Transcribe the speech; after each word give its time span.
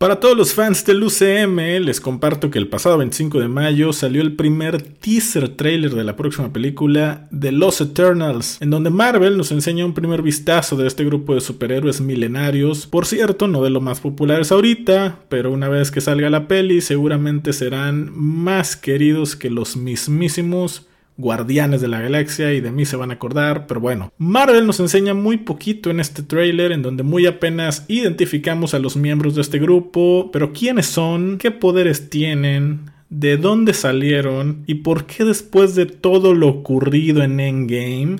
Para 0.00 0.18
todos 0.18 0.34
los 0.34 0.54
fans 0.54 0.86
del 0.86 1.02
UCM, 1.02 1.84
les 1.84 2.00
comparto 2.00 2.50
que 2.50 2.58
el 2.58 2.68
pasado 2.68 2.96
25 2.96 3.38
de 3.38 3.48
mayo 3.48 3.92
salió 3.92 4.22
el 4.22 4.34
primer 4.34 4.80
teaser 4.80 5.50
trailer 5.50 5.94
de 5.94 6.04
la 6.04 6.16
próxima 6.16 6.54
película 6.54 7.28
de 7.30 7.52
Los 7.52 7.82
Eternals, 7.82 8.56
en 8.62 8.70
donde 8.70 8.88
Marvel 8.88 9.36
nos 9.36 9.52
enseña 9.52 9.84
un 9.84 9.92
primer 9.92 10.22
vistazo 10.22 10.78
de 10.78 10.86
este 10.86 11.04
grupo 11.04 11.34
de 11.34 11.42
superhéroes 11.42 12.00
milenarios, 12.00 12.86
por 12.86 13.04
cierto, 13.04 13.46
no 13.46 13.62
de 13.62 13.68
los 13.68 13.82
más 13.82 14.00
populares 14.00 14.50
ahorita, 14.50 15.18
pero 15.28 15.52
una 15.52 15.68
vez 15.68 15.90
que 15.90 16.00
salga 16.00 16.30
la 16.30 16.48
peli 16.48 16.80
seguramente 16.80 17.52
serán 17.52 18.10
más 18.10 18.76
queridos 18.76 19.36
que 19.36 19.50
los 19.50 19.76
mismísimos 19.76 20.86
Guardianes 21.20 21.80
de 21.80 21.88
la 21.88 22.00
Galaxia 22.00 22.52
y 22.52 22.60
de 22.60 22.72
mí 22.72 22.84
se 22.86 22.96
van 22.96 23.10
a 23.10 23.14
acordar, 23.14 23.66
pero 23.66 23.80
bueno, 23.80 24.12
Marvel 24.18 24.66
nos 24.66 24.80
enseña 24.80 25.14
muy 25.14 25.36
poquito 25.36 25.90
en 25.90 26.00
este 26.00 26.22
tráiler 26.22 26.72
en 26.72 26.82
donde 26.82 27.02
muy 27.02 27.26
apenas 27.26 27.84
identificamos 27.88 28.74
a 28.74 28.78
los 28.78 28.96
miembros 28.96 29.34
de 29.34 29.42
este 29.42 29.58
grupo, 29.58 30.30
pero 30.32 30.52
quiénes 30.52 30.86
son, 30.86 31.38
qué 31.38 31.50
poderes 31.50 32.10
tienen, 32.10 32.90
de 33.10 33.36
dónde 33.36 33.74
salieron 33.74 34.62
y 34.66 34.76
por 34.76 35.06
qué 35.06 35.24
después 35.24 35.74
de 35.74 35.86
todo 35.86 36.34
lo 36.34 36.48
ocurrido 36.48 37.22
en 37.22 37.40
Endgame 37.40 38.16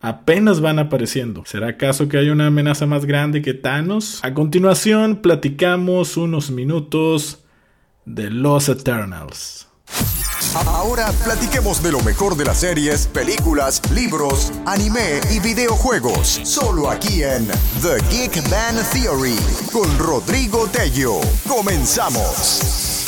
apenas 0.00 0.60
van 0.60 0.78
apareciendo. 0.78 1.42
¿Será 1.44 1.68
acaso 1.68 2.08
que 2.08 2.18
hay 2.18 2.28
una 2.30 2.46
amenaza 2.46 2.86
más 2.86 3.04
grande 3.04 3.42
que 3.42 3.54
Thanos? 3.54 4.20
A 4.22 4.34
continuación 4.34 5.16
platicamos 5.16 6.16
unos 6.16 6.50
minutos 6.50 7.44
de 8.04 8.30
los 8.30 8.68
Eternals. 8.68 9.67
Ahora 10.54 11.12
platiquemos 11.24 11.82
de 11.82 11.92
lo 11.92 12.00
mejor 12.00 12.36
de 12.36 12.44
las 12.44 12.60
series, 12.60 13.06
películas, 13.06 13.82
libros, 13.92 14.50
anime 14.64 15.20
y 15.30 15.40
videojuegos. 15.40 16.40
Solo 16.44 16.90
aquí 16.90 17.22
en 17.22 17.46
The 17.82 18.02
Geek 18.10 18.48
Man 18.48 18.76
Theory 18.92 19.36
con 19.72 19.98
Rodrigo 19.98 20.66
Tello. 20.68 21.20
Comenzamos. 21.46 22.98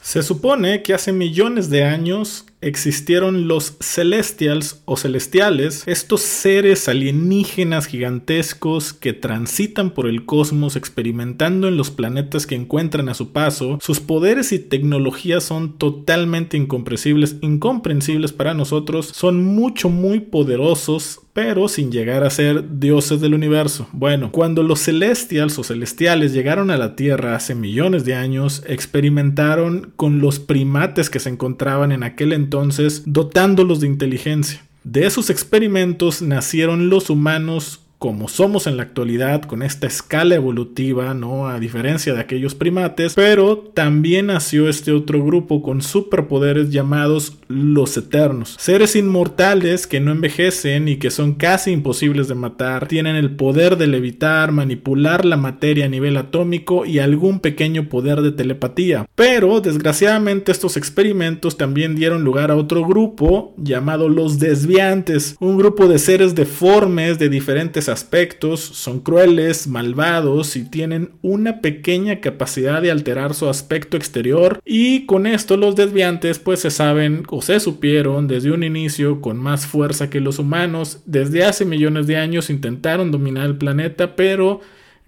Se 0.00 0.22
supone 0.22 0.82
que 0.82 0.94
hace 0.94 1.12
millones 1.12 1.68
de 1.68 1.84
años 1.84 2.46
existieron 2.60 3.46
los 3.46 3.76
Celestials 3.80 4.82
o 4.84 4.96
Celestiales, 4.96 5.84
estos 5.86 6.22
seres 6.22 6.88
alienígenas 6.88 7.86
gigantescos 7.86 8.92
que 8.92 9.12
transitan 9.12 9.90
por 9.90 10.06
el 10.06 10.24
cosmos 10.24 10.76
experimentando 10.76 11.68
en 11.68 11.76
los 11.76 11.90
planetas 11.90 12.46
que 12.46 12.56
encuentran 12.56 13.08
a 13.08 13.14
su 13.14 13.32
paso. 13.32 13.78
Sus 13.80 14.00
poderes 14.00 14.52
y 14.52 14.58
tecnologías 14.58 15.44
son 15.44 15.78
totalmente 15.78 16.56
incomprensibles, 16.56 17.36
incomprensibles 17.40 18.32
para 18.32 18.54
nosotros, 18.54 19.06
son 19.14 19.44
mucho 19.44 19.88
muy 19.88 20.20
poderosos, 20.20 21.20
pero 21.32 21.68
sin 21.68 21.92
llegar 21.92 22.24
a 22.24 22.30
ser 22.30 22.80
dioses 22.80 23.20
del 23.20 23.34
universo. 23.34 23.88
Bueno, 23.92 24.32
cuando 24.32 24.64
los 24.64 24.80
Celestials 24.80 25.56
o 25.58 25.62
Celestiales 25.62 26.32
llegaron 26.32 26.70
a 26.70 26.76
la 26.76 26.96
Tierra 26.96 27.36
hace 27.36 27.54
millones 27.54 28.04
de 28.04 28.16
años, 28.16 28.64
experimentaron 28.66 29.92
con 29.94 30.18
los 30.18 30.40
primates 30.40 31.10
que 31.10 31.20
se 31.20 31.28
encontraban 31.28 31.92
en 31.92 32.02
aquel 32.02 32.32
entonces 32.32 32.47
entonces 32.48 33.02
dotándolos 33.04 33.80
de 33.80 33.88
inteligencia. 33.88 34.64
De 34.82 35.06
esos 35.06 35.28
experimentos 35.28 36.22
nacieron 36.22 36.88
los 36.88 37.10
humanos 37.10 37.80
como 37.98 38.28
somos 38.28 38.68
en 38.68 38.76
la 38.76 38.84
actualidad 38.84 39.42
con 39.42 39.62
esta 39.62 39.88
escala 39.88 40.36
evolutiva, 40.36 41.14
¿no? 41.14 41.48
A 41.48 41.58
diferencia 41.58 42.14
de 42.14 42.20
aquellos 42.20 42.54
primates, 42.54 43.14
pero 43.14 43.58
también 43.58 44.26
nació 44.26 44.68
este 44.68 44.92
otro 44.92 45.24
grupo 45.24 45.62
con 45.62 45.82
superpoderes 45.82 46.70
llamados 46.70 47.38
los 47.48 47.96
Eternos. 47.96 48.54
Seres 48.58 48.94
inmortales 48.94 49.86
que 49.88 49.98
no 49.98 50.12
envejecen 50.12 50.86
y 50.86 50.96
que 50.96 51.10
son 51.10 51.34
casi 51.34 51.72
imposibles 51.72 52.28
de 52.28 52.36
matar, 52.36 52.86
tienen 52.86 53.16
el 53.16 53.34
poder 53.34 53.76
de 53.76 53.88
levitar, 53.88 54.52
manipular 54.52 55.24
la 55.24 55.36
materia 55.36 55.86
a 55.86 55.88
nivel 55.88 56.16
atómico 56.16 56.86
y 56.86 57.00
algún 57.00 57.40
pequeño 57.40 57.88
poder 57.88 58.22
de 58.22 58.30
telepatía. 58.30 59.06
Pero 59.16 59.60
desgraciadamente 59.60 60.52
estos 60.52 60.76
experimentos 60.76 61.56
también 61.56 61.96
dieron 61.96 62.22
lugar 62.22 62.52
a 62.52 62.56
otro 62.56 62.86
grupo 62.86 63.54
llamado 63.56 64.08
los 64.08 64.38
Desviantes, 64.38 65.36
un 65.40 65.58
grupo 65.58 65.88
de 65.88 65.98
seres 65.98 66.36
deformes 66.36 67.18
de 67.18 67.28
diferentes 67.28 67.87
aspectos, 67.88 68.60
son 68.60 69.00
crueles, 69.00 69.66
malvados 69.66 70.56
y 70.56 70.64
tienen 70.64 71.12
una 71.22 71.60
pequeña 71.60 72.20
capacidad 72.20 72.80
de 72.82 72.90
alterar 72.90 73.34
su 73.34 73.48
aspecto 73.48 73.96
exterior 73.96 74.60
y 74.64 75.06
con 75.06 75.26
esto 75.26 75.56
los 75.56 75.76
desviantes 75.76 76.38
pues 76.38 76.60
se 76.60 76.70
saben 76.70 77.24
o 77.28 77.42
se 77.42 77.60
supieron 77.60 78.28
desde 78.28 78.50
un 78.50 78.62
inicio 78.62 79.20
con 79.20 79.36
más 79.38 79.66
fuerza 79.66 80.10
que 80.10 80.20
los 80.20 80.38
humanos, 80.38 81.02
desde 81.06 81.44
hace 81.44 81.64
millones 81.64 82.06
de 82.06 82.16
años 82.16 82.50
intentaron 82.50 83.10
dominar 83.10 83.46
el 83.46 83.58
planeta 83.58 84.16
pero 84.16 84.60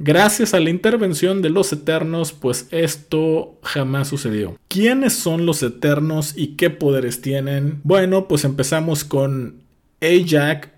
Gracias 0.02 0.54
a 0.54 0.60
la 0.60 0.70
intervención 0.70 1.42
de 1.42 1.50
los 1.50 1.74
Eternos, 1.74 2.32
pues 2.32 2.68
esto 2.70 3.58
jamás 3.62 4.08
sucedió. 4.08 4.56
¿Quiénes 4.66 5.12
son 5.12 5.44
los 5.44 5.62
Eternos 5.62 6.32
y 6.38 6.56
qué 6.56 6.70
poderes 6.70 7.20
tienen? 7.20 7.82
Bueno, 7.84 8.26
pues 8.26 8.44
empezamos 8.46 9.04
con 9.04 9.62
Ajak 10.00 10.72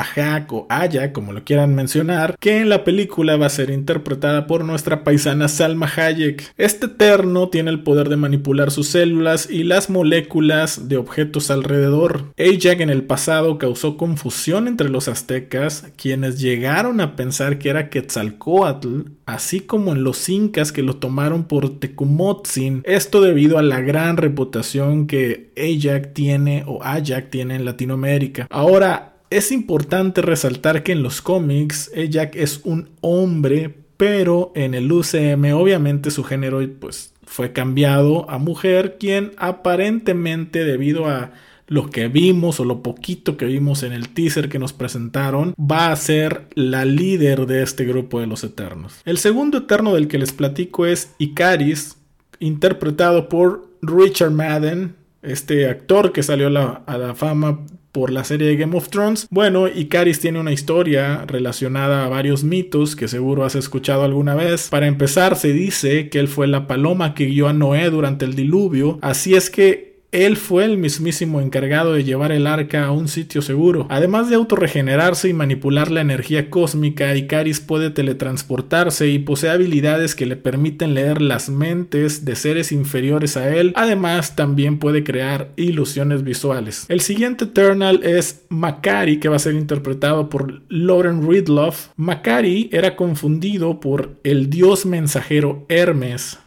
Ajak 0.00 0.52
o 0.52 0.66
Aya, 0.68 1.12
como 1.12 1.32
lo 1.32 1.44
quieran 1.44 1.74
mencionar, 1.74 2.36
que 2.38 2.60
en 2.60 2.68
la 2.68 2.84
película 2.84 3.36
va 3.36 3.46
a 3.46 3.50
ser 3.50 3.70
interpretada 3.70 4.46
por 4.46 4.64
nuestra 4.64 5.04
paisana 5.04 5.48
Salma 5.48 5.90
Hayek. 5.94 6.52
Este 6.56 6.86
Eterno 6.86 7.48
tiene 7.48 7.70
el 7.70 7.82
poder 7.82 8.08
de 8.08 8.16
manipular 8.16 8.70
sus 8.70 8.88
células 8.88 9.48
y 9.50 9.64
las 9.64 9.90
moléculas 9.90 10.88
de 10.88 10.96
objetos 10.96 11.50
alrededor. 11.50 12.32
Ajak 12.38 12.80
en 12.80 12.90
el 12.90 13.04
pasado 13.04 13.58
causó 13.58 13.96
confusión 13.96 14.68
entre 14.68 14.88
los 14.88 15.08
aztecas, 15.08 15.86
quienes 15.96 16.40
llegaron 16.40 17.00
a 17.00 17.16
pensar 17.16 17.58
que 17.58 17.70
era 17.70 17.90
Quetzalcoatl, 17.90 19.02
así 19.26 19.60
como 19.60 19.92
en 19.92 20.04
los 20.04 20.28
incas 20.28 20.72
que 20.72 20.82
lo 20.82 20.96
tomaron 20.96 21.44
por 21.44 21.78
Tecumotzin, 21.78 22.82
esto 22.84 23.20
debido 23.20 23.58
a 23.58 23.62
la 23.62 23.80
gran 23.80 24.16
reputación 24.16 25.06
que 25.06 25.52
Ajak 25.56 26.12
tiene 26.12 26.64
o 26.66 26.82
Ajak 26.82 27.30
tiene 27.30 27.56
en 27.56 27.64
Latinoamérica. 27.64 28.46
Ahora, 28.50 29.15
es 29.30 29.52
importante 29.52 30.22
resaltar 30.22 30.82
que 30.82 30.92
en 30.92 31.02
los 31.02 31.20
cómics 31.22 31.90
Jack 32.08 32.36
es 32.36 32.60
un 32.64 32.90
hombre, 33.00 33.74
pero 33.96 34.52
en 34.54 34.74
el 34.74 34.90
UCM 34.90 35.52
obviamente 35.54 36.10
su 36.10 36.24
género 36.24 36.60
pues 36.78 37.12
fue 37.24 37.52
cambiado 37.52 38.30
a 38.30 38.38
mujer, 38.38 38.96
quien 38.98 39.32
aparentemente 39.36 40.64
debido 40.64 41.06
a 41.06 41.32
lo 41.68 41.90
que 41.90 42.06
vimos 42.06 42.60
o 42.60 42.64
lo 42.64 42.82
poquito 42.82 43.36
que 43.36 43.46
vimos 43.46 43.82
en 43.82 43.92
el 43.92 44.10
teaser 44.10 44.48
que 44.48 44.60
nos 44.60 44.72
presentaron, 44.72 45.52
va 45.58 45.90
a 45.90 45.96
ser 45.96 46.46
la 46.54 46.84
líder 46.84 47.46
de 47.46 47.62
este 47.64 47.84
grupo 47.84 48.20
de 48.20 48.28
los 48.28 48.44
Eternos. 48.44 49.00
El 49.04 49.18
segundo 49.18 49.58
Eterno 49.58 49.92
del 49.92 50.06
que 50.06 50.18
les 50.18 50.32
platico 50.32 50.86
es 50.86 51.14
Icaris, 51.18 51.96
interpretado 52.38 53.28
por 53.28 53.68
Richard 53.82 54.30
Madden, 54.30 54.94
este 55.22 55.68
actor 55.68 56.12
que 56.12 56.22
salió 56.22 56.46
a 56.46 56.98
la 56.98 57.14
fama 57.16 57.66
por 57.96 58.10
la 58.10 58.24
serie 58.24 58.48
de 58.48 58.56
Game 58.56 58.76
of 58.76 58.90
Thrones. 58.90 59.26
Bueno, 59.30 59.68
Icaris 59.68 60.20
tiene 60.20 60.38
una 60.38 60.52
historia 60.52 61.24
relacionada 61.26 62.04
a 62.04 62.10
varios 62.10 62.44
mitos 62.44 62.94
que 62.94 63.08
seguro 63.08 63.42
has 63.42 63.54
escuchado 63.54 64.04
alguna 64.04 64.34
vez. 64.34 64.68
Para 64.68 64.86
empezar, 64.86 65.34
se 65.34 65.54
dice 65.54 66.10
que 66.10 66.18
él 66.18 66.28
fue 66.28 66.46
la 66.46 66.66
paloma 66.66 67.14
que 67.14 67.24
guió 67.24 67.48
a 67.48 67.54
Noé 67.54 67.88
durante 67.88 68.26
el 68.26 68.34
diluvio, 68.34 68.98
así 69.00 69.34
es 69.34 69.48
que 69.48 69.95
él 70.16 70.38
fue 70.38 70.64
el 70.64 70.78
mismísimo 70.78 71.42
encargado 71.42 71.92
de 71.92 72.02
llevar 72.02 72.32
el 72.32 72.46
arca 72.46 72.86
a 72.86 72.90
un 72.90 73.06
sitio 73.06 73.42
seguro. 73.42 73.86
Además 73.90 74.30
de 74.30 74.36
autorregenerarse 74.36 75.28
y 75.28 75.34
manipular 75.34 75.90
la 75.90 76.00
energía 76.00 76.48
cósmica, 76.48 77.14
Icaris 77.14 77.60
puede 77.60 77.90
teletransportarse 77.90 79.08
y 79.08 79.18
posee 79.18 79.50
habilidades 79.50 80.14
que 80.14 80.24
le 80.24 80.36
permiten 80.36 80.94
leer 80.94 81.20
las 81.20 81.50
mentes 81.50 82.24
de 82.24 82.34
seres 82.34 82.72
inferiores 82.72 83.36
a 83.36 83.54
él. 83.54 83.72
Además, 83.76 84.36
también 84.36 84.78
puede 84.78 85.04
crear 85.04 85.52
ilusiones 85.56 86.22
visuales. 86.22 86.86
El 86.88 87.02
siguiente 87.02 87.44
Eternal 87.44 88.00
es 88.02 88.46
Makari, 88.48 89.20
que 89.20 89.28
va 89.28 89.36
a 89.36 89.40
ser 89.40 89.54
interpretado 89.54 90.30
por 90.30 90.62
Lauren 90.68 91.28
Ridloff. 91.28 91.88
Makari 91.96 92.70
era 92.72 92.96
confundido 92.96 93.80
por 93.80 94.18
el 94.24 94.48
dios 94.48 94.86
mensajero 94.86 95.66
Hermes. 95.68 96.38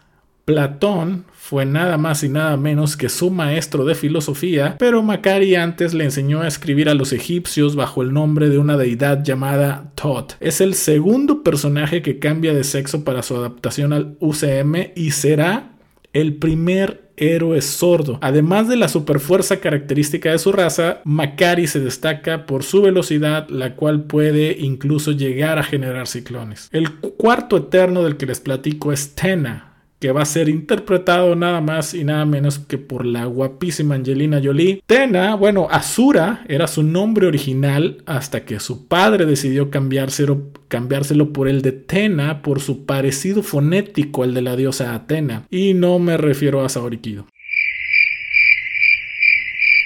Platón 0.50 1.26
fue 1.32 1.64
nada 1.68 2.00
más 2.00 2.24
y 2.24 2.30
nada 2.30 2.58
menos 2.58 2.98
que 2.98 3.08
su 3.08 3.30
maestro 3.30 3.86
de 3.86 3.94
filosofía, 3.94 4.78
pero 4.80 5.04
Macari 5.04 5.54
antes 5.54 5.94
le 5.94 6.06
enseñó 6.06 6.42
a 6.42 6.48
escribir 6.48 6.90
a 6.90 6.96
los 6.96 7.14
egipcios 7.14 7.76
bajo 7.76 8.02
el 8.02 8.14
nombre 8.14 8.50
de 8.50 8.58
una 8.58 8.76
deidad 8.76 9.24
llamada 9.24 9.92
Thoth. 9.94 10.38
Es 10.40 10.60
el 10.60 10.74
segundo 10.74 11.44
personaje 11.44 12.02
que 12.02 12.18
cambia 12.18 12.56
de 12.56 12.64
sexo 12.64 13.04
para 13.04 13.22
su 13.22 13.36
adaptación 13.36 13.94
al 13.94 14.18
UCM 14.22 14.94
y 14.96 15.12
será 15.12 15.74
el 16.14 16.38
primer 16.38 17.12
héroe 17.20 17.62
sordo. 17.62 18.18
Además 18.22 18.68
de 18.68 18.78
la 18.78 18.88
superfuerza 18.88 19.60
característica 19.60 20.32
de 20.32 20.40
su 20.40 20.52
raza, 20.52 21.02
Macari 21.04 21.68
se 21.68 21.80
destaca 21.80 22.48
por 22.48 22.64
su 22.64 22.82
velocidad, 22.82 23.48
la 23.50 23.76
cual 23.76 24.06
puede 24.06 24.58
incluso 24.60 25.12
llegar 25.12 25.60
a 25.60 25.64
generar 25.64 26.08
ciclones. 26.08 26.70
El 26.72 26.92
cuarto 26.92 27.58
eterno 27.58 28.04
del 28.04 28.18
que 28.18 28.26
les 28.26 28.40
platico 28.40 28.92
es 28.92 29.14
Tena, 29.14 29.69
que 30.00 30.12
va 30.12 30.22
a 30.22 30.26
ser 30.26 30.48
interpretado 30.48 31.36
nada 31.36 31.60
más 31.62 31.94
y 31.94 32.04
nada 32.04 32.26
menos 32.26 32.58
que 32.58 32.78
por 32.78 33.06
la 33.06 33.26
guapísima 33.26 33.96
Angelina 33.96 34.42
Jolie. 34.44 34.82
Tena, 34.86 35.36
bueno, 35.36 35.68
Asura 35.70 36.44
era 36.48 36.68
su 36.68 36.84
nombre 36.84 37.28
original 37.28 38.02
hasta 38.06 38.46
que 38.46 38.60
su 38.60 38.88
padre 38.88 39.26
decidió 39.26 39.70
cambiárselo, 39.70 40.52
cambiárselo 40.70 41.34
por 41.34 41.48
el 41.50 41.62
de 41.62 41.74
Tena 41.74 42.42
por 42.42 42.62
su 42.62 42.86
parecido 42.86 43.44
fonético 43.44 44.24
al 44.24 44.34
de 44.34 44.42
la 44.42 44.56
diosa 44.56 44.96
Atena. 44.96 45.46
Y 45.50 45.74
no 45.74 46.00
me 46.00 46.18
refiero 46.18 46.64
a 46.64 46.70
Saorikido. 46.70 47.28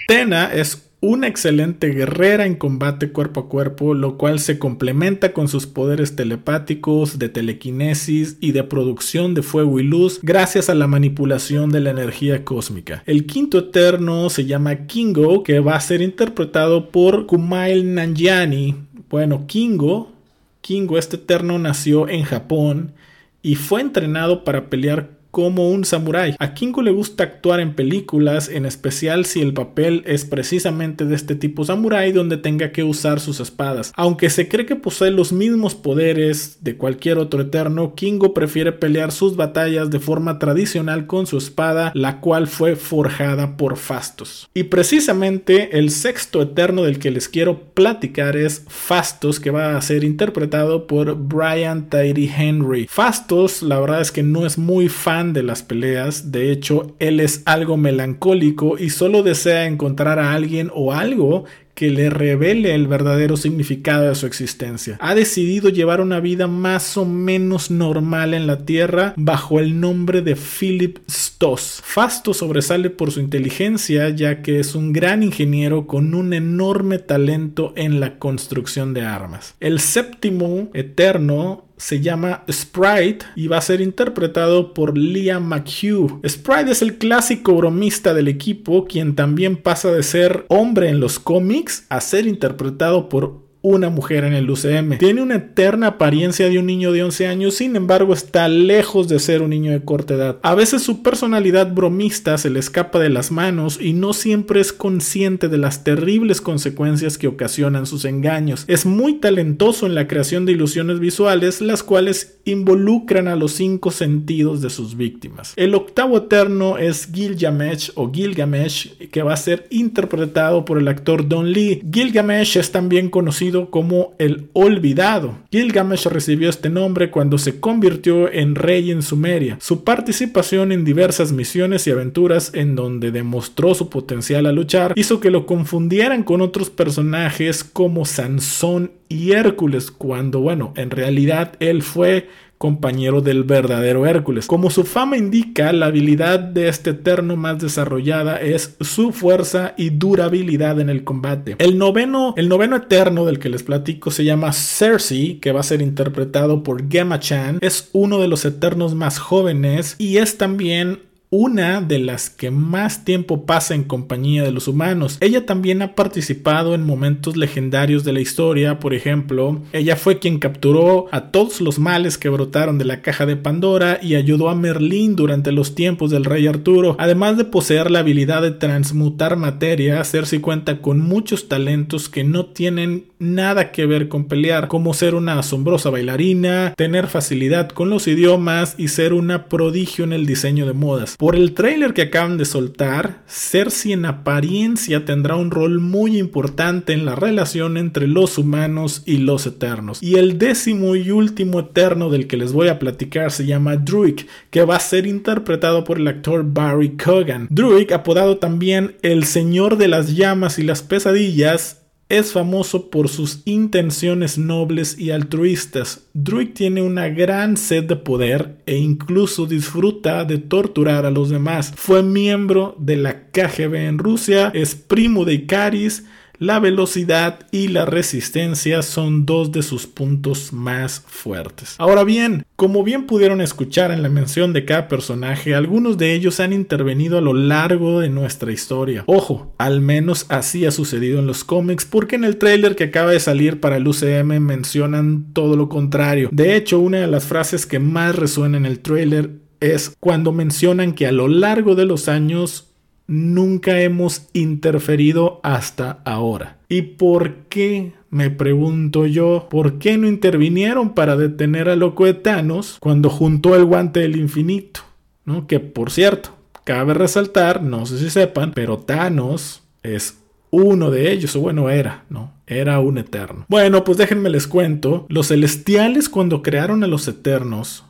Tena 0.07 0.53
es 0.53 0.92
una 1.03 1.27
excelente 1.27 1.89
guerrera 1.89 2.45
en 2.45 2.55
combate 2.55 3.11
cuerpo 3.11 3.41
a 3.41 3.49
cuerpo, 3.49 3.93
lo 3.93 4.17
cual 4.17 4.39
se 4.39 4.57
complementa 4.57 5.33
con 5.33 5.49
sus 5.49 5.67
poderes 5.67 6.15
telepáticos, 6.15 7.19
de 7.19 7.27
telequinesis 7.27 8.37
y 8.39 8.53
de 8.53 8.63
producción 8.63 9.33
de 9.33 9.41
fuego 9.41 9.81
y 9.81 9.83
luz 9.83 10.21
gracias 10.23 10.69
a 10.69 10.75
la 10.75 10.87
manipulación 10.87 11.71
de 11.71 11.81
la 11.81 11.89
energía 11.89 12.45
cósmica. 12.45 13.03
El 13.05 13.25
quinto 13.25 13.57
eterno 13.57 14.29
se 14.29 14.45
llama 14.45 14.87
Kingo, 14.87 15.43
que 15.43 15.59
va 15.59 15.75
a 15.75 15.81
ser 15.81 16.01
interpretado 16.01 16.89
por 16.89 17.25
Kumail 17.25 17.93
Nanjiani. 17.93 18.75
Bueno, 19.09 19.45
Kingo, 19.45 20.13
Kingo, 20.61 20.97
este 20.97 21.17
eterno 21.17 21.59
nació 21.59 22.07
en 22.07 22.23
Japón 22.23 22.93
y 23.41 23.55
fue 23.55 23.81
entrenado 23.81 24.45
para 24.45 24.69
pelear 24.69 25.09
como 25.33 25.71
un 25.71 25.83
samurái. 25.83 26.35
A 26.37 26.53
Kingo 26.53 26.83
le 26.83 26.91
gusta 26.91 27.23
actuar 27.23 27.59
en 27.59 27.73
películas, 27.73 28.49
en 28.49 28.67
especial 28.67 29.25
si 29.25 29.41
el 29.41 29.55
papel 29.55 30.03
es 30.05 30.25
precisamente 30.25 31.05
de 31.05 31.15
este 31.15 31.33
tipo 31.33 31.65
samurái 31.65 32.11
donde 32.11 32.37
tenga 32.37 32.71
que 32.71 32.83
usar 32.83 33.19
sus 33.19 33.39
espadas. 33.39 33.91
Aunque 33.95 34.29
se 34.29 34.47
cree 34.47 34.67
que 34.67 34.75
posee 34.75 35.09
los 35.09 35.33
mismos 35.33 35.73
poderes 35.73 36.59
de 36.61 36.77
cualquier 36.77 37.17
otro 37.17 37.41
eterno, 37.41 37.95
Kingo 37.95 38.35
prefiere 38.35 38.73
pelear 38.73 39.11
sus 39.11 39.35
batallas 39.35 39.89
de 39.89 39.99
forma 39.99 40.37
tradicional 40.37 41.07
con 41.07 41.25
su 41.25 41.39
espada, 41.39 41.91
la 41.95 42.21
cual 42.21 42.45
fue 42.45 42.75
forjada 42.75 43.57
por 43.57 43.77
Fastos. 43.77 44.51
Y 44.53 44.65
precisamente 44.65 45.79
el 45.79 45.89
sexto 45.89 46.43
eterno 46.43 46.83
del 46.83 46.99
que 46.99 47.09
les 47.09 47.27
quiero 47.27 47.59
platicar 47.73 48.37
es 48.37 48.65
Fastos, 48.67 49.39
que 49.39 49.49
va 49.49 49.77
a 49.77 49.81
ser 49.81 50.03
interpretado 50.03 50.85
por 50.85 51.15
Brian 51.15 51.89
Tyree 51.89 52.31
Henry. 52.37 52.85
Fastos, 52.87 53.63
la 53.63 53.79
verdad 53.79 54.01
es 54.01 54.11
que 54.11 54.21
no 54.21 54.45
es 54.45 54.59
muy 54.59 54.89
fan 54.89 55.22
de 55.31 55.43
las 55.43 55.63
peleas, 55.63 56.31
de 56.31 56.51
hecho 56.51 56.95
él 56.99 57.21
es 57.21 57.43
algo 57.45 57.77
melancólico 57.77 58.77
y 58.77 58.89
solo 58.89 59.23
desea 59.23 59.65
encontrar 59.65 60.19
a 60.19 60.33
alguien 60.33 60.69
o 60.73 60.91
algo 60.91 61.45
que 61.75 61.89
le 61.89 62.09
revele 62.09 62.75
el 62.75 62.87
verdadero 62.87 63.35
significado 63.37 64.07
de 64.07 64.15
su 64.15 64.27
existencia. 64.27 64.97
Ha 64.99 65.15
decidido 65.15 65.69
llevar 65.69 66.01
una 66.01 66.19
vida 66.19 66.47
más 66.47 66.97
o 66.97 67.05
menos 67.05 67.71
normal 67.71 68.33
en 68.33 68.47
la 68.47 68.65
Tierra 68.65 69.13
bajo 69.17 69.59
el 69.59 69.79
nombre 69.79 70.21
de 70.21 70.35
Philip 70.35 70.99
Stoss. 71.07 71.81
Fasto 71.83 72.33
sobresale 72.33 72.89
por 72.89 73.11
su 73.11 73.19
inteligencia 73.19 74.09
ya 74.09 74.41
que 74.41 74.59
es 74.59 74.75
un 74.75 74.93
gran 74.93 75.23
ingeniero 75.23 75.87
con 75.87 76.13
un 76.13 76.33
enorme 76.33 76.99
talento 76.99 77.73
en 77.75 77.99
la 77.99 78.19
construcción 78.19 78.93
de 78.93 79.01
armas. 79.01 79.55
El 79.59 79.79
séptimo 79.79 80.69
eterno 80.73 81.65
se 81.77 81.99
llama 81.99 82.43
Sprite 82.51 83.25
y 83.35 83.47
va 83.47 83.57
a 83.57 83.61
ser 83.61 83.81
interpretado 83.81 84.73
por 84.73 84.97
Liam 84.97 85.47
McHugh. 85.47 86.21
Sprite 86.27 86.71
es 86.71 86.81
el 86.81 86.97
clásico 86.97 87.55
bromista 87.55 88.13
del 88.13 88.27
equipo, 88.27 88.85
quien 88.85 89.15
también 89.15 89.57
pasa 89.57 89.91
de 89.91 90.03
ser 90.03 90.45
hombre 90.49 90.89
en 90.89 90.99
los 90.99 91.19
cómics 91.19 91.85
a 91.89 92.01
ser 92.01 92.25
interpretado 92.27 93.09
por 93.09 93.42
una 93.63 93.89
mujer 93.89 94.25
en 94.25 94.33
el 94.33 94.49
UCM. 94.49 94.97
Tiene 94.99 95.21
una 95.21 95.37
eterna 95.37 95.87
apariencia 95.87 96.49
de 96.49 96.59
un 96.59 96.65
niño 96.65 96.91
de 96.91 97.01
11 97.01 97.27
años, 97.27 97.55
sin 97.55 97.77
embargo 97.77 98.13
está 98.13 98.49
lejos 98.49 99.07
de 99.07 99.19
ser 99.19 99.41
un 99.41 99.51
niño 99.51 99.71
de 99.71 99.81
corta 99.81 100.15
edad. 100.15 100.39
A 100.43 100.53
veces 100.53 100.83
su 100.83 101.01
personalidad 101.01 101.73
bromista 101.73 102.37
se 102.37 102.49
le 102.49 102.59
escapa 102.59 102.99
de 102.99 103.09
las 103.09 103.31
manos 103.31 103.79
y 103.79 103.93
no 103.93 104.11
siempre 104.11 104.59
es 104.59 104.73
consciente 104.73 105.47
de 105.47 105.57
las 105.57 105.85
terribles 105.85 106.41
consecuencias 106.41 107.17
que 107.17 107.27
ocasionan 107.27 107.85
sus 107.85 108.03
engaños. 108.03 108.65
Es 108.67 108.85
muy 108.85 109.15
talentoso 109.15 109.85
en 109.85 109.95
la 109.95 110.09
creación 110.09 110.45
de 110.45 110.51
ilusiones 110.51 110.99
visuales, 110.99 111.61
las 111.61 111.83
cuales 111.83 112.39
involucran 112.43 113.29
a 113.29 113.37
los 113.37 113.53
cinco 113.53 113.91
sentidos 113.91 114.61
de 114.61 114.69
sus 114.69 114.97
víctimas. 114.97 115.53
El 115.55 115.73
octavo 115.73 116.17
eterno 116.17 116.77
es 116.77 117.09
Gilgamesh 117.13 117.93
o 117.95 118.11
Gilgamesh, 118.11 118.97
que 119.09 119.23
va 119.23 119.33
a 119.33 119.37
ser 119.37 119.67
interpretado 119.69 120.65
por 120.65 120.77
el 120.77 120.89
actor 120.89 121.29
Don 121.29 121.49
Lee. 121.49 121.81
Gilgamesh 121.89 122.57
es 122.57 122.73
también 122.73 123.09
conocido 123.09 123.52
como 123.69 124.13
el 124.19 124.49
Olvidado. 124.53 125.37
Gilgamesh 125.51 126.05
recibió 126.07 126.49
este 126.49 126.69
nombre 126.69 127.11
cuando 127.11 127.37
se 127.37 127.59
convirtió 127.59 128.31
en 128.31 128.55
rey 128.55 128.91
en 128.91 129.01
Sumeria. 129.01 129.57
Su 129.61 129.83
participación 129.83 130.71
en 130.71 130.83
diversas 130.85 131.31
misiones 131.31 131.87
y 131.87 131.91
aventuras 131.91 132.51
en 132.53 132.75
donde 132.75 133.11
demostró 133.11 133.73
su 133.75 133.89
potencial 133.89 134.45
a 134.45 134.51
luchar 134.51 134.93
hizo 134.95 135.19
que 135.19 135.31
lo 135.31 135.45
confundieran 135.45 136.23
con 136.23 136.41
otros 136.41 136.69
personajes 136.69 137.63
como 137.63 138.05
Sansón 138.05 138.91
y 139.09 139.33
Hércules, 139.33 139.91
cuando 139.91 140.39
bueno, 140.39 140.73
en 140.75 140.89
realidad 140.89 141.53
él 141.59 141.83
fue 141.83 142.29
compañero 142.63 143.19
del 143.19 143.43
verdadero 143.43 144.05
Hércules. 144.05 144.47
Como 144.47 144.69
su 144.69 144.85
fama 144.85 145.17
indica, 145.17 145.73
la 145.73 145.87
habilidad 145.87 146.39
de 146.39 146.69
este 146.69 146.91
eterno 146.91 147.35
más 147.35 147.59
desarrollada 147.59 148.37
es 148.37 148.77
su 148.79 149.11
fuerza 149.11 149.73
y 149.75 149.89
durabilidad 149.89 150.79
en 150.79 150.89
el 150.89 151.03
combate. 151.03 151.57
El 151.59 151.77
noveno, 151.77 152.33
el 152.37 152.47
noveno 152.47 152.77
eterno 152.77 153.25
del 153.25 153.39
que 153.39 153.49
les 153.49 153.63
platico 153.63 154.11
se 154.11 154.23
llama 154.23 154.53
Cersei, 154.53 155.41
que 155.41 155.51
va 155.51 155.59
a 155.59 155.63
ser 155.63 155.81
interpretado 155.81 156.63
por 156.63 156.89
Gemma 156.89 157.19
Chan. 157.19 157.57
Es 157.59 157.89
uno 157.91 158.21
de 158.21 158.29
los 158.29 158.45
eternos 158.45 158.95
más 158.95 159.19
jóvenes 159.19 159.97
y 159.97 160.19
es 160.19 160.37
también 160.37 160.99
una 161.35 161.81
de 161.81 161.97
las 161.97 162.29
que 162.29 162.51
más 162.51 163.05
tiempo 163.05 163.47
pasa 163.47 163.73
en 163.73 163.85
compañía 163.85 164.43
de 164.43 164.51
los 164.51 164.67
humanos. 164.67 165.17
Ella 165.19 165.47
también 165.47 165.81
ha 165.81 165.95
participado 165.95 166.75
en 166.75 166.85
momentos 166.85 167.35
legendarios 167.37 168.03
de 168.03 168.13
la 168.13 168.19
historia, 168.19 168.79
por 168.79 168.93
ejemplo, 168.93 169.59
ella 169.71 169.95
fue 169.95 170.19
quien 170.19 170.37
capturó 170.37 171.07
a 171.11 171.31
todos 171.31 171.59
los 171.59 171.79
males 171.79 172.19
que 172.19 172.29
brotaron 172.29 172.77
de 172.77 172.85
la 172.85 173.01
caja 173.01 173.25
de 173.25 173.35
Pandora 173.35 173.97
y 173.99 174.13
ayudó 174.13 174.47
a 174.47 174.53
Merlín 174.53 175.15
durante 175.15 175.51
los 175.51 175.73
tiempos 175.73 176.11
del 176.11 176.23
rey 176.23 176.45
Arturo. 176.45 176.95
Además 176.99 177.35
de 177.35 177.45
poseer 177.45 177.89
la 177.89 177.99
habilidad 177.99 178.43
de 178.43 178.51
transmutar 178.51 179.35
materia, 179.35 180.03
Cersei 180.03 180.37
cuenta 180.37 180.81
con 180.81 180.99
muchos 180.99 181.49
talentos 181.49 182.09
que 182.09 182.23
no 182.23 182.45
tienen 182.45 183.05
nada 183.17 183.71
que 183.71 183.87
ver 183.87 184.07
con 184.07 184.25
pelear, 184.25 184.67
como 184.67 184.93
ser 184.93 185.15
una 185.15 185.39
asombrosa 185.39 185.89
bailarina, 185.89 186.75
tener 186.77 187.07
facilidad 187.07 187.69
con 187.69 187.89
los 187.89 188.07
idiomas 188.07 188.75
y 188.77 188.89
ser 188.89 189.13
una 189.13 189.45
prodigio 189.45 190.03
en 190.03 190.13
el 190.13 190.27
diseño 190.27 190.67
de 190.67 190.73
modas. 190.73 191.15
Por 191.23 191.37
el 191.37 191.53
trailer 191.53 191.93
que 191.93 192.01
acaban 192.01 192.37
de 192.37 192.43
soltar, 192.43 193.23
Cersei 193.27 193.93
en 193.93 194.03
apariencia 194.03 195.05
tendrá 195.05 195.37
un 195.37 195.51
rol 195.51 195.79
muy 195.79 196.17
importante 196.17 196.91
en 196.91 197.05
la 197.05 197.15
relación 197.15 197.77
entre 197.77 198.07
los 198.07 198.37
humanos 198.37 199.03
y 199.05 199.19
los 199.19 199.45
eternos. 199.45 200.03
Y 200.03 200.15
el 200.15 200.37
décimo 200.37 200.97
y 200.97 201.11
último 201.11 201.61
eterno 201.61 202.09
del 202.09 202.27
que 202.27 202.35
les 202.35 202.51
voy 202.51 202.67
a 202.67 202.77
platicar 202.77 203.31
se 203.31 203.45
llama 203.45 203.77
Druid, 203.77 204.19
que 204.49 204.65
va 204.65 204.75
a 204.75 204.81
ser 204.81 205.07
interpretado 205.07 205.85
por 205.85 205.97
el 205.97 206.09
actor 206.09 206.43
Barry 206.45 206.97
Cogan. 206.97 207.47
Druid, 207.49 207.93
apodado 207.93 208.39
también 208.39 208.97
el 209.01 209.23
Señor 209.23 209.77
de 209.77 209.87
las 209.87 210.17
Llamas 210.17 210.59
y 210.59 210.63
las 210.63 210.81
Pesadillas, 210.81 211.82
es 212.09 212.31
famoso 212.31 212.89
por 212.89 213.09
sus 213.09 213.41
intenciones 213.45 214.37
nobles 214.37 214.97
y 214.99 215.11
altruistas. 215.11 216.05
Druid 216.13 216.49
tiene 216.53 216.81
una 216.81 217.07
gran 217.09 217.57
sed 217.57 217.85
de 217.85 217.95
poder 217.95 218.57
e 218.65 218.77
incluso 218.77 219.45
disfruta 219.45 220.23
de 220.25 220.37
torturar 220.37 221.05
a 221.05 221.11
los 221.11 221.29
demás. 221.29 221.73
Fue 221.75 222.03
miembro 222.03 222.75
de 222.77 222.97
la 222.97 223.27
KGB 223.31 223.75
en 223.87 223.97
Rusia, 223.97 224.51
es 224.53 224.75
primo 224.75 225.25
de 225.25 225.33
Icaris, 225.33 226.05
la 226.39 226.59
velocidad 226.59 227.39
y 227.51 227.69
la 227.69 227.85
resistencia 227.85 228.81
son 228.81 229.25
dos 229.25 229.51
de 229.51 229.61
sus 229.61 229.87
puntos 229.87 230.53
más 230.53 231.03
fuertes. 231.07 231.75
Ahora 231.77 232.03
bien, 232.03 232.45
como 232.55 232.83
bien 232.83 233.05
pudieron 233.05 233.41
escuchar 233.41 233.91
en 233.91 234.03
la 234.03 234.09
mención 234.09 234.53
de 234.53 234.65
cada 234.65 234.87
personaje, 234.87 235.55
algunos 235.55 235.97
de 235.97 236.13
ellos 236.13 236.39
han 236.39 236.53
intervenido 236.53 237.17
a 237.17 237.21
lo 237.21 237.33
largo 237.33 237.99
de 237.99 238.09
nuestra 238.09 238.51
historia. 238.51 239.03
Ojo, 239.07 239.53
al 239.57 239.81
menos 239.81 240.25
así 240.29 240.65
ha 240.65 240.71
sucedido 240.71 241.19
en 241.19 241.27
los 241.27 241.43
cómics, 241.43 241.85
porque 241.85 242.15
en 242.15 242.23
el 242.23 242.37
trailer 242.37 242.75
que 242.75 242.85
acaba 242.85 243.11
de 243.11 243.19
salir 243.19 243.59
para 243.59 243.77
el 243.77 243.87
UCM 243.87 244.39
mencionan 244.39 245.33
todo 245.33 245.55
lo 245.55 245.69
contrario. 245.69 246.29
De 246.31 246.55
hecho, 246.55 246.79
una 246.79 246.99
de 246.99 247.07
las 247.07 247.25
frases 247.25 247.65
que 247.65 247.79
más 247.79 248.15
resuena 248.15 248.57
en 248.57 248.65
el 248.65 248.79
trailer 248.79 249.31
es 249.59 249.95
cuando 249.99 250.31
mencionan 250.33 250.93
que 250.93 251.07
a 251.07 251.11
lo 251.11 251.27
largo 251.27 251.75
de 251.75 251.85
los 251.85 252.09
años 252.09 252.72
nunca 253.07 253.81
hemos 253.81 254.27
interferido 254.33 255.39
hasta 255.43 255.99
ahora. 256.05 256.57
¿Y 256.69 256.81
por 256.83 257.35
qué? 257.49 257.93
Me 258.09 258.29
pregunto 258.29 259.05
yo, 259.05 259.47
¿por 259.49 259.79
qué 259.79 259.97
no 259.97 260.07
intervinieron 260.07 260.93
para 260.93 261.15
detener 261.15 261.69
a 261.69 261.75
los 261.75 261.93
coetanos 261.93 262.77
cuando 262.79 263.09
juntó 263.09 263.55
el 263.55 263.65
guante 263.65 264.01
del 264.01 264.17
infinito? 264.17 264.81
¿No? 265.25 265.47
Que 265.47 265.59
por 265.59 265.91
cierto, 265.91 266.29
cabe 266.63 266.93
resaltar, 266.93 267.63
no 267.63 267.85
sé 267.85 267.97
si 267.97 268.09
sepan, 268.09 268.51
pero 268.53 268.77
Thanos 268.77 269.63
es 269.81 270.19
uno 270.51 270.91
de 270.91 271.11
ellos, 271.11 271.35
o 271.35 271.39
bueno, 271.39 271.71
era, 271.71 272.03
¿no? 272.09 272.31
Era 272.45 272.79
un 272.79 272.99
eterno. 272.99 273.45
Bueno, 273.47 273.83
pues 273.83 273.97
déjenme 273.97 274.29
les 274.29 274.45
cuento, 274.45 275.07
los 275.09 275.29
celestiales 275.29 276.09
cuando 276.09 276.43
crearon 276.43 276.83
a 276.83 276.87
los 276.87 277.07
eternos, 277.07 277.85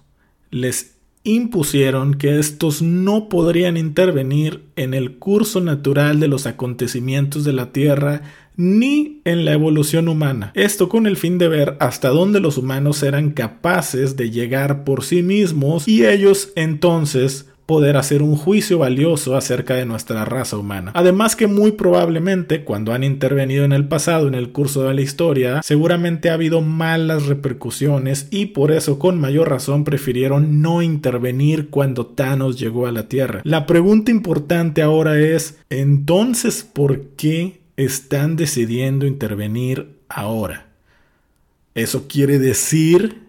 les 0.49 0.92
impusieron 1.23 2.15
que 2.15 2.39
estos 2.39 2.81
no 2.81 3.29
podrían 3.29 3.77
intervenir 3.77 4.63
en 4.75 4.93
el 4.93 5.15
curso 5.17 5.61
natural 5.61 6.19
de 6.19 6.27
los 6.27 6.45
acontecimientos 6.45 7.43
de 7.45 7.53
la 7.53 7.71
Tierra 7.71 8.21
ni 8.55 9.21
en 9.25 9.45
la 9.45 9.53
evolución 9.53 10.07
humana. 10.07 10.51
Esto 10.53 10.89
con 10.89 11.07
el 11.07 11.17
fin 11.17 11.37
de 11.37 11.47
ver 11.47 11.77
hasta 11.79 12.09
dónde 12.09 12.39
los 12.39 12.57
humanos 12.57 13.01
eran 13.01 13.31
capaces 13.31 14.15
de 14.15 14.29
llegar 14.29 14.83
por 14.83 15.03
sí 15.03 15.23
mismos 15.23 15.87
y 15.87 16.05
ellos 16.05 16.51
entonces 16.55 17.47
poder 17.65 17.97
hacer 17.97 18.21
un 18.21 18.35
juicio 18.35 18.79
valioso 18.79 19.35
acerca 19.35 19.75
de 19.75 19.85
nuestra 19.85 20.25
raza 20.25 20.57
humana. 20.57 20.91
Además 20.95 21.35
que 21.35 21.47
muy 21.47 21.71
probablemente 21.71 22.63
cuando 22.63 22.93
han 22.93 23.03
intervenido 23.03 23.63
en 23.63 23.71
el 23.71 23.87
pasado 23.87 24.27
en 24.27 24.35
el 24.35 24.51
curso 24.51 24.83
de 24.83 24.93
la 24.93 25.01
historia, 25.01 25.61
seguramente 25.63 26.29
ha 26.29 26.33
habido 26.33 26.61
malas 26.61 27.25
repercusiones 27.25 28.27
y 28.31 28.47
por 28.47 28.71
eso 28.71 28.99
con 28.99 29.19
mayor 29.19 29.49
razón 29.49 29.83
prefirieron 29.83 30.61
no 30.61 30.81
intervenir 30.81 31.69
cuando 31.69 32.05
Thanos 32.05 32.59
llegó 32.59 32.87
a 32.87 32.91
la 32.91 33.07
Tierra. 33.07 33.41
La 33.43 33.65
pregunta 33.65 34.11
importante 34.11 34.81
ahora 34.81 35.17
es, 35.19 35.57
entonces, 35.69 36.63
¿por 36.63 37.01
qué 37.15 37.61
están 37.77 38.35
decidiendo 38.35 39.05
intervenir 39.05 39.97
ahora? 40.09 40.67
¿Eso 41.75 42.07
quiere 42.07 42.37
decir 42.37 43.22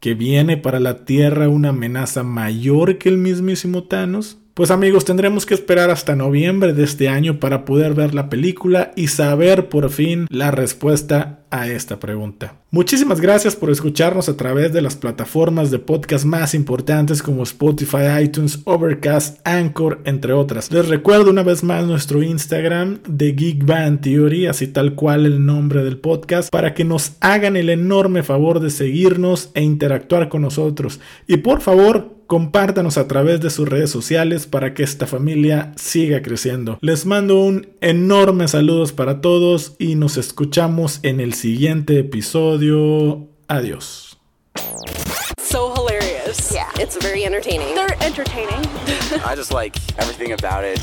que 0.00 0.14
viene 0.14 0.56
para 0.56 0.80
la 0.80 1.04
Tierra 1.04 1.48
una 1.48 1.70
amenaza 1.70 2.22
mayor 2.22 2.98
que 2.98 3.08
el 3.08 3.18
mismísimo 3.18 3.84
Thanos? 3.84 4.38
Pues 4.58 4.72
amigos, 4.72 5.04
tendremos 5.04 5.46
que 5.46 5.54
esperar 5.54 5.88
hasta 5.88 6.16
noviembre 6.16 6.72
de 6.72 6.82
este 6.82 7.08
año 7.08 7.38
para 7.38 7.64
poder 7.64 7.94
ver 7.94 8.12
la 8.12 8.28
película 8.28 8.90
y 8.96 9.06
saber 9.06 9.68
por 9.68 9.88
fin 9.88 10.26
la 10.30 10.50
respuesta 10.50 11.44
a 11.52 11.68
esta 11.68 12.00
pregunta. 12.00 12.56
Muchísimas 12.72 13.20
gracias 13.20 13.54
por 13.54 13.70
escucharnos 13.70 14.28
a 14.28 14.36
través 14.36 14.72
de 14.72 14.82
las 14.82 14.96
plataformas 14.96 15.70
de 15.70 15.78
podcast 15.78 16.24
más 16.24 16.54
importantes 16.54 17.22
como 17.22 17.44
Spotify, 17.44 18.20
iTunes, 18.20 18.58
Overcast, 18.64 19.38
Anchor, 19.46 20.00
entre 20.04 20.32
otras. 20.32 20.72
Les 20.72 20.88
recuerdo 20.88 21.30
una 21.30 21.44
vez 21.44 21.62
más 21.62 21.86
nuestro 21.86 22.20
Instagram 22.20 22.98
de 23.06 23.34
Geek 23.34 23.64
Band 23.64 24.00
Theory, 24.00 24.46
así 24.46 24.66
tal 24.66 24.96
cual 24.96 25.24
el 25.24 25.46
nombre 25.46 25.84
del 25.84 25.98
podcast, 25.98 26.50
para 26.50 26.74
que 26.74 26.84
nos 26.84 27.12
hagan 27.20 27.54
el 27.54 27.70
enorme 27.70 28.24
favor 28.24 28.58
de 28.58 28.70
seguirnos 28.70 29.52
e 29.54 29.62
interactuar 29.62 30.28
con 30.28 30.42
nosotros. 30.42 30.98
Y 31.28 31.36
por 31.36 31.60
favor, 31.60 32.17
compártanos 32.28 32.98
a 32.98 33.08
través 33.08 33.40
de 33.40 33.50
sus 33.50 33.68
redes 33.68 33.90
sociales 33.90 34.46
para 34.46 34.74
que 34.74 34.84
esta 34.84 35.06
familia 35.08 35.72
siga 35.76 36.22
creciendo. 36.22 36.78
Les 36.82 37.06
mando 37.06 37.40
un 37.40 37.70
enorme 37.80 38.46
saludos 38.46 38.92
para 38.92 39.20
todos 39.20 39.74
y 39.78 39.96
nos 39.96 40.16
escuchamos 40.18 41.00
en 41.02 41.20
el 41.20 41.34
siguiente 41.34 41.98
episodio. 41.98 43.26
Adiós. 43.48 44.18
So 45.42 45.72
hilarious. 45.74 46.52
Yeah, 46.52 46.68
it's 46.78 46.96
very 47.02 47.24
entertaining. 47.24 47.74
They're 47.74 47.96
entertaining. 48.02 48.60
I 49.24 49.34
just 49.34 49.52
like 49.52 49.74
everything 49.98 50.32
about 50.32 50.64
it. 50.64 50.78